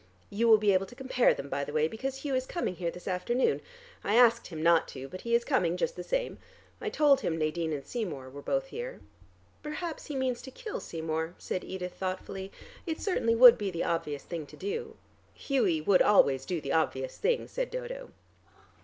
[0.31, 2.89] You will be able to compare them, by the way, because Hugh is coming here
[2.89, 3.61] this afternoon.
[4.03, 6.39] I asked him not to, but he is coming just the same.
[6.81, 8.99] I told him Nadine and Seymour were both here."
[9.61, 12.51] "Perhaps he means to kill Seymour," said Edith thoughtfully.
[12.87, 14.95] "It certainly would be the obvious thing to do"
[15.35, 18.09] "Hughie would always do the obvious thing," said Dodo.